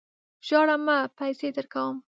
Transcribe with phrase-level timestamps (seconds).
[0.47, 0.97] ژاړه مه!
[1.17, 1.97] پیسې درکوم.